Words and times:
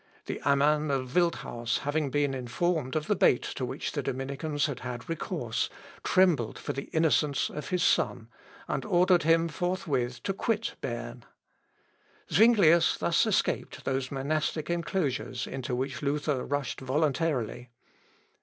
The 0.25 0.41
amman 0.43 0.89
of 0.89 1.13
Wildhaus 1.13 1.81
having 1.81 2.09
been 2.09 2.33
informed 2.33 2.95
of 2.95 3.05
the 3.05 3.15
bait 3.15 3.43
to 3.43 3.63
which 3.63 3.91
the 3.91 4.01
Dominicans 4.01 4.65
had 4.65 4.79
had 4.79 5.07
recourse, 5.07 5.69
trembled 6.03 6.57
for 6.57 6.73
the 6.73 6.85
innocence 6.91 7.51
of 7.51 7.69
his 7.69 7.83
son, 7.83 8.27
and 8.67 8.83
ordered 8.83 9.21
him 9.21 9.47
forthwith 9.47 10.23
to 10.23 10.33
quit 10.33 10.73
Berne. 10.81 11.23
Zuinglius 12.31 12.97
thus 12.97 13.27
escaped 13.27 13.85
those 13.85 14.09
monastic 14.11 14.71
enclosures 14.71 15.45
into 15.45 15.75
which 15.75 16.01
Luther 16.01 16.43
rushed 16.47 16.81
voluntarily. 16.81 17.69